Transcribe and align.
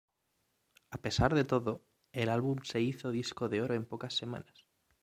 A 0.89 0.97
pesar 0.97 1.35
de 1.35 1.43
todo, 1.43 1.83
el 2.11 2.29
álbum 2.29 2.57
se 2.63 2.81
hizo 2.81 3.11
disco 3.11 3.49
de 3.49 3.61
oro 3.61 3.75
en 3.75 3.85
pocas 3.85 4.15
semanas. 4.15 4.65